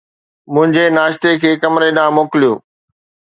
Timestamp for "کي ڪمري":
1.43-1.89